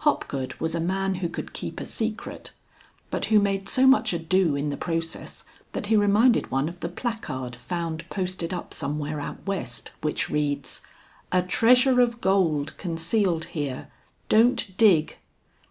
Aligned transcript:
Hopgood 0.00 0.52
was 0.60 0.74
a 0.74 0.80
man 0.80 1.14
who 1.14 1.30
could 1.30 1.54
keep 1.54 1.80
a 1.80 1.86
secret, 1.86 2.52
but 3.10 3.24
who 3.32 3.38
made 3.38 3.70
so 3.70 3.86
much 3.86 4.12
ado 4.12 4.54
in 4.54 4.68
the 4.68 4.76
process 4.76 5.44
that 5.72 5.86
he 5.86 5.96
reminded 5.96 6.50
one 6.50 6.68
of 6.68 6.80
the 6.80 6.90
placard 6.90 7.56
found 7.56 8.06
posted 8.10 8.52
up 8.52 8.74
somewhere 8.74 9.18
out 9.18 9.38
west 9.46 9.92
which 10.02 10.28
reads, 10.28 10.82
"A 11.32 11.40
treasure 11.40 12.02
of 12.02 12.20
gold 12.20 12.76
concealed 12.76 13.46
here; 13.56 13.88
don't 14.28 14.76
dig!" 14.76 15.16